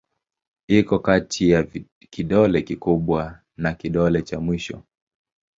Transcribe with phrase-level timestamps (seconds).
[0.67, 1.67] Iko kati ya
[2.11, 4.83] kidole kikubwa na kidole cha mwisho.